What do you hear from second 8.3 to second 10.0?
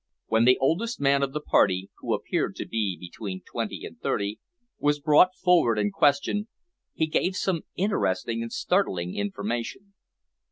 and startling information.